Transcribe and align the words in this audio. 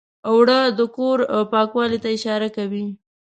اوړه 0.29 0.59
د 0.77 0.79
کور 0.95 1.17
پاکوالي 1.53 1.99
ته 2.03 2.09
اشاره 2.17 2.47
کوي 2.57 2.85